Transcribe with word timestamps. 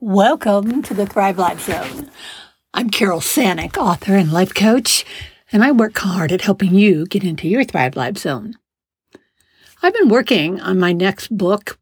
Welcome 0.00 0.82
to 0.82 0.94
the 0.94 1.06
Thrive 1.06 1.38
Life 1.38 1.66
Zone. 1.66 2.08
I'm 2.72 2.88
Carole 2.88 3.18
Sanick, 3.18 3.76
author 3.76 4.14
and 4.14 4.32
life 4.32 4.54
coach, 4.54 5.04
and 5.50 5.64
I 5.64 5.72
work 5.72 5.98
hard 5.98 6.30
at 6.30 6.42
helping 6.42 6.76
you 6.76 7.04
get 7.04 7.24
into 7.24 7.48
your 7.48 7.64
Thrive 7.64 7.96
Life 7.96 8.16
Zone. 8.16 8.54
I've 9.82 9.94
been 9.94 10.08
working 10.08 10.60
on 10.60 10.78
my 10.78 10.92
next 10.92 11.36
book. 11.36 11.80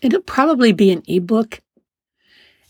It'll 0.00 0.20
probably 0.20 0.70
be 0.70 0.92
an 0.92 1.02
ebook. 1.08 1.60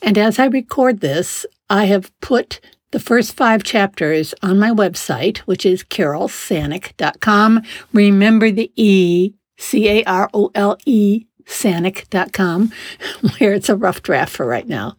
And 0.00 0.16
as 0.16 0.38
I 0.38 0.46
record 0.46 1.00
this, 1.00 1.45
I 1.68 1.84
have 1.84 2.11
put 2.22 2.61
the 2.93 3.00
first 3.00 3.34
five 3.34 3.62
chapters 3.62 4.32
on 4.43 4.59
my 4.59 4.70
website, 4.70 5.38
which 5.41 5.66
is 5.66 5.84
carolesanick.com. 5.84 7.62
Remember 7.93 8.50
the 8.50 8.72
E, 8.75 9.34
C 9.59 9.86
A 9.86 10.04
R 10.04 10.30
O 10.32 10.50
L 10.54 10.79
E 10.86 11.27
sanick.com, 11.46 12.73
where 13.38 13.52
it's 13.52 13.68
a 13.68 13.77
rough 13.77 14.02
draft 14.02 14.34
for 14.34 14.46
right 14.46 14.66
now. 14.66 14.96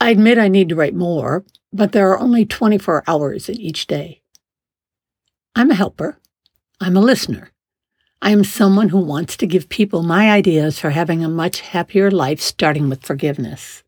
I 0.00 0.10
admit 0.10 0.38
I 0.38 0.48
need 0.48 0.68
to 0.68 0.76
write 0.76 0.94
more, 0.94 1.44
but 1.72 1.92
there 1.92 2.10
are 2.10 2.18
only 2.18 2.44
24 2.44 3.04
hours 3.06 3.48
in 3.48 3.60
each 3.60 3.86
day. 3.86 4.22
I'm 5.56 5.70
a 5.70 5.74
helper. 5.74 6.18
I'm 6.80 6.96
a 6.96 7.00
listener. 7.00 7.52
I 8.20 8.30
am 8.30 8.42
someone 8.42 8.88
who 8.88 8.98
wants 8.98 9.36
to 9.36 9.46
give 9.46 9.68
people 9.68 10.02
my 10.02 10.30
ideas 10.30 10.78
for 10.78 10.90
having 10.90 11.22
a 11.22 11.28
much 11.28 11.60
happier 11.60 12.10
life, 12.10 12.40
starting 12.40 12.88
with 12.88 13.04
forgiveness. 13.04 13.82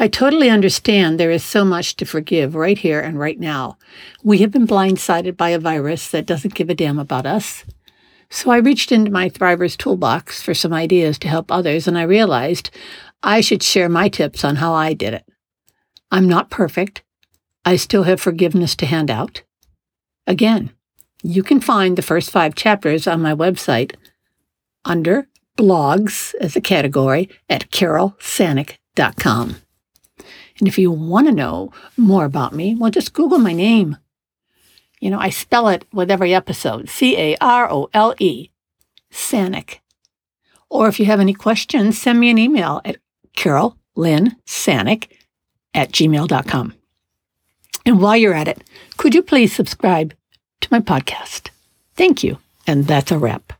I 0.00 0.06
totally 0.06 0.48
understand 0.48 1.18
there 1.18 1.30
is 1.30 1.44
so 1.44 1.64
much 1.64 1.96
to 1.96 2.04
forgive 2.04 2.54
right 2.54 2.78
here 2.78 3.00
and 3.00 3.18
right 3.18 3.38
now. 3.38 3.78
We 4.22 4.38
have 4.38 4.52
been 4.52 4.66
blindsided 4.66 5.36
by 5.36 5.50
a 5.50 5.58
virus 5.58 6.10
that 6.10 6.26
doesn't 6.26 6.54
give 6.54 6.70
a 6.70 6.74
damn 6.74 7.00
about 7.00 7.26
us. 7.26 7.64
So 8.30 8.50
I 8.50 8.58
reached 8.58 8.92
into 8.92 9.10
my 9.10 9.30
Thrivers 9.30 9.76
toolbox 9.76 10.42
for 10.42 10.54
some 10.54 10.72
ideas 10.72 11.18
to 11.20 11.28
help 11.28 11.50
others, 11.50 11.88
and 11.88 11.98
I 11.98 12.02
realized 12.02 12.70
I 13.22 13.40
should 13.40 13.62
share 13.62 13.88
my 13.88 14.08
tips 14.08 14.44
on 14.44 14.56
how 14.56 14.74
I 14.74 14.92
did 14.92 15.14
it. 15.14 15.24
I'm 16.10 16.28
not 16.28 16.50
perfect. 16.50 17.02
I 17.64 17.76
still 17.76 18.04
have 18.04 18.20
forgiveness 18.20 18.76
to 18.76 18.86
hand 18.86 19.10
out. 19.10 19.42
Again, 20.26 20.72
you 21.22 21.42
can 21.42 21.60
find 21.60 21.96
the 21.96 22.02
first 22.02 22.30
five 22.30 22.54
chapters 22.54 23.06
on 23.06 23.22
my 23.22 23.34
website 23.34 23.94
under 24.84 25.26
blogs 25.58 26.34
as 26.40 26.54
a 26.54 26.60
category 26.60 27.28
at 27.48 27.70
carolesanick.com. 27.70 29.56
And 30.58 30.68
if 30.68 30.78
you 30.78 30.90
want 30.90 31.26
to 31.28 31.32
know 31.32 31.72
more 31.96 32.24
about 32.24 32.54
me, 32.54 32.74
well, 32.74 32.90
just 32.90 33.12
Google 33.12 33.38
my 33.38 33.52
name, 33.52 33.96
you 35.00 35.10
know, 35.10 35.18
I 35.18 35.30
spell 35.30 35.68
it 35.68 35.84
with 35.92 36.10
every 36.10 36.34
episode 36.34 36.88
C 36.88 37.16
A 37.16 37.36
R 37.40 37.70
O 37.70 37.88
L 37.94 38.14
E, 38.18 38.50
Sanick. 39.12 39.78
Or 40.70 40.88
if 40.88 41.00
you 41.00 41.06
have 41.06 41.20
any 41.20 41.34
questions, 41.34 41.98
send 41.98 42.20
me 42.20 42.30
an 42.30 42.38
email 42.38 42.80
at 42.84 42.96
Carole 43.34 43.76
Lynn 43.96 44.36
Sanick 44.46 45.08
at 45.74 45.92
gmail.com. 45.92 46.74
And 47.86 48.00
while 48.00 48.16
you're 48.16 48.34
at 48.34 48.48
it, 48.48 48.62
could 48.96 49.14
you 49.14 49.22
please 49.22 49.52
subscribe 49.52 50.14
to 50.60 50.68
my 50.70 50.80
podcast? 50.80 51.48
Thank 51.96 52.22
you. 52.22 52.38
And 52.66 52.86
that's 52.86 53.10
a 53.10 53.18
wrap. 53.18 53.57